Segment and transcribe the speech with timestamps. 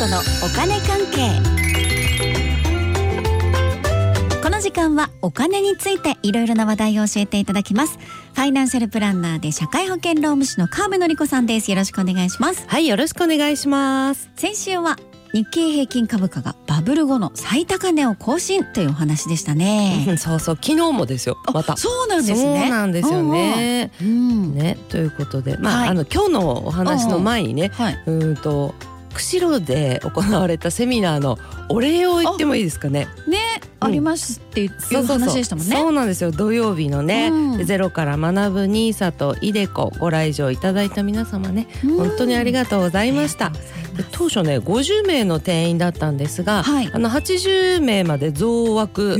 [0.00, 1.28] 子のお金関係。
[4.42, 7.98] この時間はお金についていろいろな話題を教えていただきます。
[8.32, 11.70] ファイナンシャルプランナーで社会保険労務士の川辺典子さんです。
[11.70, 12.64] よろしくお願いします。
[12.66, 14.30] はいよろしくお願いします。
[14.36, 14.96] 先週は
[15.34, 20.16] 日経平均株価がバブル後の最高値を更新というお話でしたね。
[20.16, 21.36] そうそう昨日もですよ。
[21.52, 21.76] また。
[21.76, 22.60] そうなんですね。
[22.62, 23.92] そうなんですよね。
[24.00, 24.08] うん。
[24.08, 25.58] うん、ねということで。
[25.58, 25.88] まあ、はい。
[25.90, 28.02] あの今日のお話の前にね、はい。
[28.06, 28.74] うーんと
[29.12, 33.06] 釧路で行われたセミナーのお礼を言ってもいいですかね？
[33.26, 33.38] ね、
[33.80, 33.88] うん。
[33.88, 34.70] ありますっていう
[35.06, 35.76] 話でしたもんね。
[35.76, 36.30] そうなんですよ。
[36.30, 37.64] 土曜日のね、うん。
[37.64, 43.50] ゼロから学ぶニーサとイデコご来場いただいた皆様ね本当にありがとうございました。
[43.50, 46.90] で当初ね50名の定員だったんですが、はい。
[46.92, 49.16] あの80名まで増枠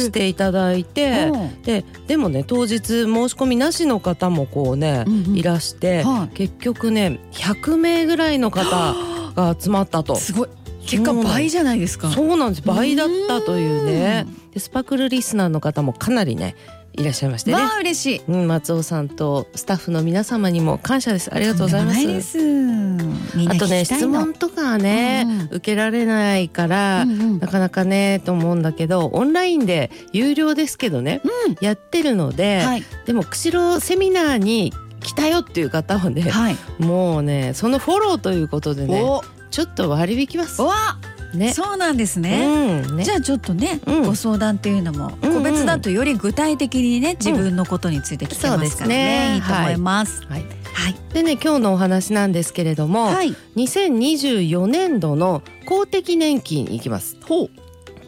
[0.00, 1.30] ししていただいて、
[1.64, 5.36] ででもね当日申し込みなしの方もこうね、うんうん。
[5.36, 6.36] いらして、はい。
[6.36, 8.94] 結局ね100名ぐらいの方
[9.38, 10.16] が集まったと。
[10.16, 10.48] すごい。
[10.86, 12.10] 結果倍じゃないですか。
[12.10, 12.62] そうなんです。
[12.62, 14.26] 倍だったというね。
[14.26, 14.50] うん。
[14.52, 16.56] でスパクルリスナーの方もかなりね
[16.94, 18.22] いらっしゃいましてね、まあ嬉しい。
[18.26, 21.32] うん、松尾さんとスタッフの皆様にも感謝です。
[21.32, 21.98] ありがとうございます。
[21.98, 27.38] あとね質問とかはね、うん受けられないから、うんうん。
[27.38, 31.20] なかなかねと思うんだけどオンラインで有料ですけどね、
[31.60, 32.84] やってるので、はい。
[33.04, 36.56] でも釧路セミナーに来たよっていう方はね、はい。
[36.78, 40.98] もうねそのフォローということでねおちょっと割引きますおわ
[41.34, 41.52] ね。
[41.52, 42.82] そうなんですね。
[42.86, 50.22] うんねじゃあちょっとね、うんご相談っていうのもうんうん個別だとより具体的にね自分のことについて聞けますからね,、ねいいと思います。
[50.28, 53.34] はい、はいでね今日のお話なんですけれども、はい。
[53.56, 57.16] 2024年度の公的年金いきます。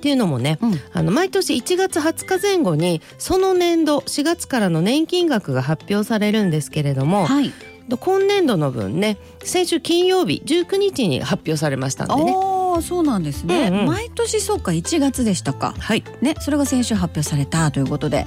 [0.01, 0.81] っていうのもね、うん。
[0.95, 7.53] あの毎年1月20日前後にその年度4月からの年金額が発表されるんですけれども、はい。
[8.01, 12.33] 今年度の分ね先週金曜日19日に発表されましたんでね。
[12.35, 13.87] ああそうなんですね、うんうん。
[13.87, 15.75] 毎年そうか1月でしたか。
[15.79, 18.27] はい、ねそれが先週発表されたということで。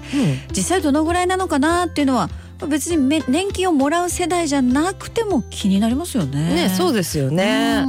[0.50, 2.30] 実際どのぐらいなのかなっていうのは
[2.68, 6.70] 別にめ年金をもらう世代じゃなくても気になりますよね。
[6.70, 7.86] ねそうでですよね。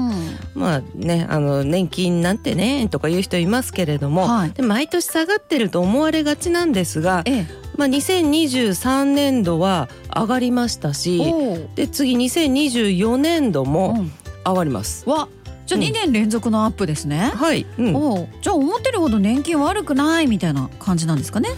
[0.54, 7.46] まあねあの年金なんてねとか言う人いますけれども、はいで毎年下がってると思われがちなんですが、ええ、
[7.76, 11.22] まあ、2023年度は上がりましたし
[11.74, 14.12] で次2024年度うもん
[14.44, 15.08] 上がります。
[15.08, 15.28] わ
[15.66, 17.32] じゃあうん2年連続のアップですね。
[17.34, 21.50] はい、うんおうじゃあ思ってるほど年金悪くないみたいな感じなんですかね。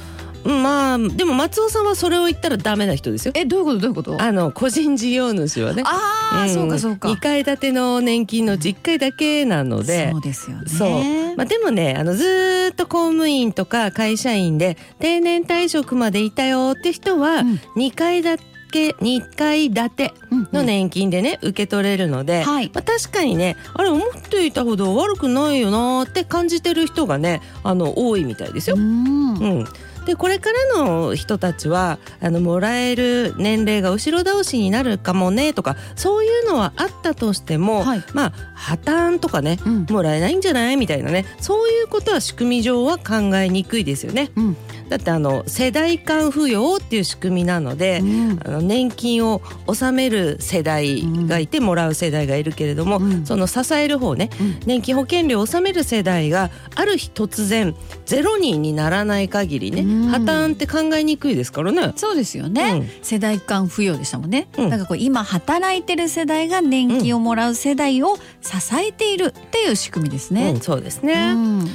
[0.46, 3.32] まあでも松尾さんはそれを言ったらダメな人ですよ。
[3.34, 3.80] えどういうこと？
[3.80, 4.22] どういうこと？
[4.22, 5.82] あの個人事業主はね。
[5.84, 7.08] ああ、んそうかそうか。
[7.08, 10.68] 2階建ての年金のうち1階だけなのでそうですよね。
[10.68, 28.76] そうまあ、でもねあのずーっと公務員とか会社員で定年退職までいたよって人はうん2階だけ2階建てうんの年金でね受け取れるので、はいまあ、確かにねあれ思っていたほど悪くないよなって感じてる人がねあの多いみたいですよ。
[28.76, 29.64] うんうん、
[30.06, 38.02] でこれからの人たちはあのもらえる年齢が後ろ倒しになるかもねとかそういうのはあったとしても、はい。
[38.14, 39.86] まあ破綻とかねうん。
[39.90, 40.76] もらえないんじゃない？
[40.76, 41.26] みたいなね。
[41.40, 44.30] そういうことは仕組み上は考えにくいですよね。
[44.36, 44.56] うん
[44.88, 48.40] だってあの世代間扶養っていう仕組みなので、うん。
[48.44, 53.26] あの年金を納める世代がいてもらう世代がいるけれども、うん。
[53.26, 54.60] その支える方ね、うん。
[54.66, 60.08] 年金保険料を納める世代がある日突然ゼロ人にならない限りね、うん。
[60.08, 61.92] 破綻って考えにくいですからね。
[61.96, 62.88] そうですよね、うん。
[63.02, 64.70] 世代間扶養でしたもんね、うん。
[64.70, 70.60] だからこう今働いてる世代が年金をもらう世代を支えているっていう仕組みですうねん、。
[70.60, 71.66] そうですうね、ん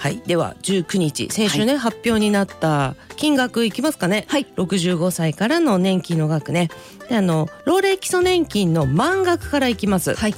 [0.00, 0.22] はい。
[0.24, 4.46] では19日先週ね、発表になった金額いきますかね、はい。
[4.56, 6.70] 65歳からの年金の額ね。
[7.10, 10.34] であの老齢基礎年金の満額からいきます、はい。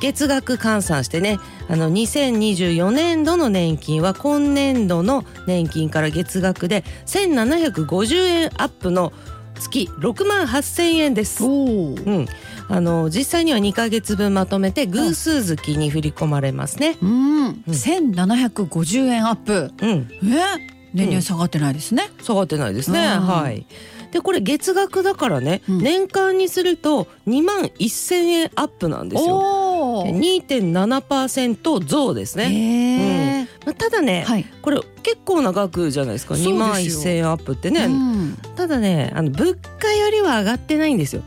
[0.00, 9.12] 月額換算してねあの2024年度の年金は今年度の年金から月額で1750円アップの
[9.54, 11.44] 月6万8000円です。
[11.44, 12.26] おうん、
[12.68, 16.96] あの実際には2ヶ月分まとめて偶数月に振り込まれますね。
[17.02, 19.72] うん、1750円アップ。
[19.80, 22.10] うん、え、年々下がってないですね。
[22.22, 22.98] 下がってないですね。
[22.98, 23.66] うんはい。
[24.12, 29.36] でこれ月額だからね、うん年間にすると2万1000円アップなんですよ。
[29.36, 30.06] おお。
[30.06, 32.44] 2.7%増ですね。
[32.44, 33.66] へえ。
[33.66, 34.44] まあただね、はい。
[34.62, 41.22] これ結構な額じゃないですかそうですよ2万1000円アップってね、うんただねあの物価よりは上がってないんですよ、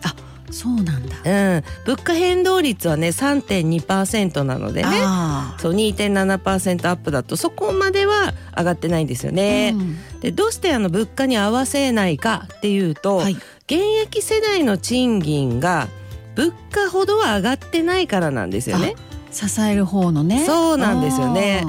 [0.51, 1.15] そうなんだ。
[1.25, 9.35] うん、物価変動率はね3.2%なのでねあそう2.7%アップだとそこまでは上がってないんですよあ。
[9.35, 13.33] ね、うんでどうしてあの物価に合わせないかっていうと、はい。
[13.67, 15.87] 現役世代の賃金が
[16.35, 18.95] 物価ほどは上がってないからなんですよね。
[19.31, 21.65] 支える方のねそうなんですよね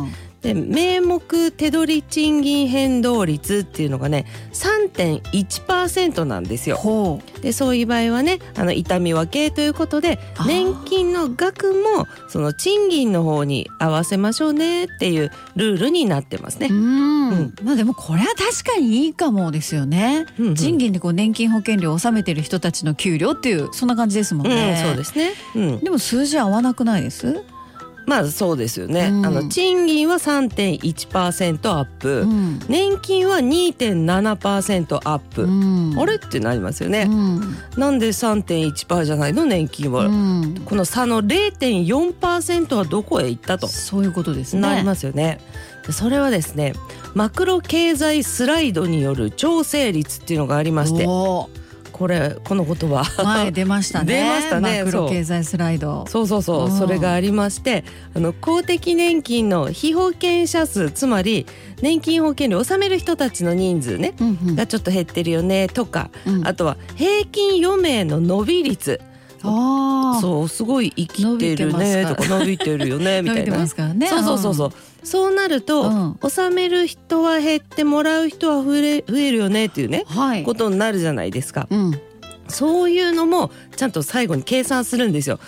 [0.47, 6.77] で名目手取り賃金変動率っていうのがね3.1%なんですよ。
[6.77, 16.69] ほでそういう場合はねあの痛み分けということで年金の額もその賃金の方に合わせましょうねっていうルールになってますね。
[16.71, 16.75] う。
[16.75, 17.31] うん。
[17.31, 17.55] うん。
[17.65, 20.55] まあでもこれは確かにいいかもですよね、うんうん。
[20.55, 25.33] 賃金でこう年金保険料を納めてる人たちの給料っていうそんな感じですもんうん、ね、そうですね。
[25.57, 27.43] うん、でも数字合わなくないです、
[28.07, 29.09] まあそうですよね。
[29.13, 29.27] うん。
[29.27, 32.61] あの賃金は3.1%アップ、うん。
[32.69, 35.43] 年金は2.7%アップ。
[35.43, 35.99] うん。
[35.99, 37.07] あれってなりますよね。
[37.09, 37.41] うん。
[37.77, 39.45] なんで3.1%じゃないの？
[39.45, 40.63] 年金は、うん。
[40.65, 43.67] この差の0.4%はどこへ行ったと。
[43.67, 44.63] そういうことですね。
[44.63, 45.41] なりますよね。
[45.87, 46.73] でそれはですね
[47.15, 51.05] マクロ経済スライドによる調整率っていうのがありまして。
[51.07, 51.49] お
[51.97, 53.01] これこの言葉。
[53.01, 54.23] ー前出ましたね。
[54.23, 54.85] 出ましたね。
[54.85, 56.05] マクロ経済スライド。
[56.09, 56.69] そうそうそうう。
[56.69, 56.79] ん。
[56.79, 57.85] それがありまして
[58.15, 61.47] あの公的年金の被保険者数つまり
[61.81, 64.57] 年金保険料を納める人たちの人数ねうんうん。
[64.57, 66.47] がちょっと減ってるよねとかうん。
[66.47, 69.01] あとは平均余命の伸び率。
[70.21, 74.07] そうすごい生きてるねとか伸びてるよね みたいなね。
[74.09, 74.73] そうそうそうそう
[75.07, 76.19] そうなると、うん。
[76.21, 80.43] 納める人は減ってもらう人は増え増えるよねっていうねうんはい。
[80.43, 81.69] ことになるじゃないですか。
[81.71, 82.01] うん。
[82.49, 85.39] そういうのもちゃんと最後に計算するんですよ。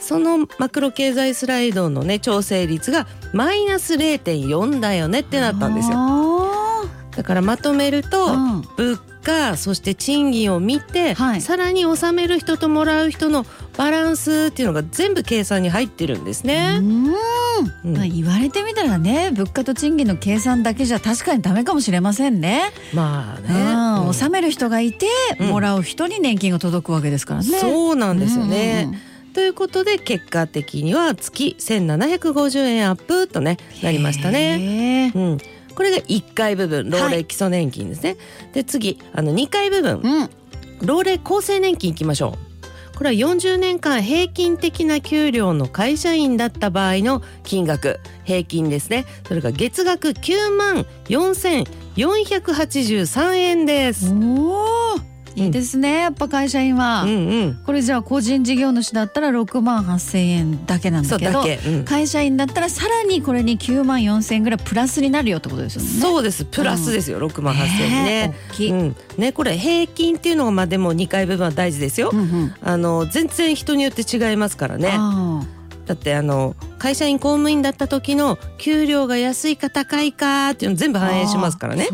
[0.00, 5.96] そのマクロ経済スライドのね調整率がマイナス0.4だよねってなったんですよ。
[5.98, 6.82] あ
[7.16, 8.60] だからまとめると、ーうん。
[8.76, 11.40] 物価そして賃金を見て、はい。
[11.40, 16.76] さらに納める人ともらう人のバランスっていうのが全部計算に入ってるんですね。
[16.78, 22.72] うんうんまあ言われてみたらね物価と賃金の計算だけじゃ確かにダメかもしれませんね。
[22.92, 25.06] まあね、うんうん納める人がいて、
[25.40, 27.58] うんもらう人に年金が届くわけですからね。
[27.58, 28.84] そうなんですよね。
[28.86, 35.10] うんうんうんということで結果的には月1750円アップとねなりましたね。
[35.12, 35.38] うん、
[35.74, 38.16] これが1回部分老齢基礎年金ですね。
[38.52, 40.30] で次あの2回部分うん
[40.86, 42.53] 老齢厚生年金いきましょう。
[42.96, 48.00] これは40年間平均的な給料の会社員だった場合の金額。
[48.24, 49.06] 平均ですね。
[49.26, 54.12] それが月額9万4483円です。
[54.12, 55.13] おー。
[55.36, 65.88] いいですねやっぱ会社員は、うんうん、これじゃあ個人事業主だったら6万8,000円だけなんだけどうん、会社員だったらさらにこれに9万4,000円ぐらいプラスになるよってことですよね。
[65.88, 66.44] そうです。
[66.44, 68.28] プラスですよ、6万8千円ね。
[68.28, 72.10] ね大きい、うん、ねこれ平均っていうのがまあでも2回部分は大事ですよ。
[72.12, 72.54] うんうん。
[72.60, 74.90] あの全然人によって違いますからね。
[74.92, 75.42] あ
[75.86, 81.88] だってあの会社員公務員だった時の給料が安いか高いかっていうの全部ー反映しますからね。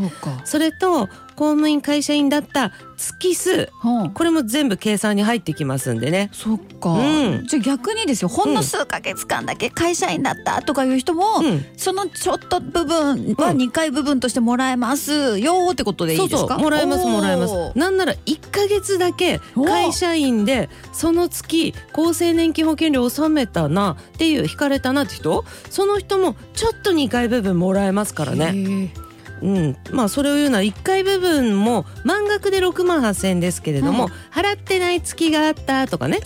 [0.44, 1.08] それと
[1.40, 3.70] 公務員会社員だった月数。
[3.80, 6.28] はあこれも全部計算に入ってきますんでね。
[6.34, 7.46] そっか、うん。
[7.46, 11.64] じゃあ逆にですよほんの数ヶ月間だけ会社員だったとかいう人も、うん。
[11.78, 13.56] そのちょっと部分はうん。
[13.56, 16.38] 2回部分としてもらえますよってことでいいですか？
[16.40, 16.58] そうそう。
[16.58, 17.54] もらえますもらえます。
[17.74, 28.92] なんなら1ヶ月だけ会社員でその月厚生年金保険料納めたなっていう引かれたなって人その人もちょっと2回部分もらえますからね。
[29.42, 36.20] ねうん、まあそれを言うのは1回部分も満額で6万8千円ですけれども、うん払ってない月があったとかね。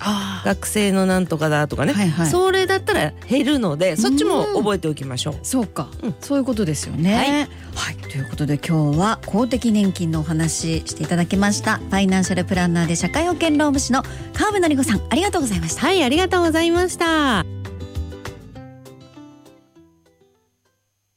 [0.45, 2.27] 学生のなんとかだとかね、はいはい。
[2.27, 5.35] それだったら減るのでそっちも覚えておきましょう。
[5.43, 6.15] そうか、うん。
[6.21, 7.49] そういうことですよね。
[7.75, 11.79] はい、ということで今日は公的年金のお話していただきました。
[11.79, 15.81] ファイナンシャルプランナーで社会保険労務士の川辺典子さんありがとうございました。
[15.87, 17.54] はいありがとうございました。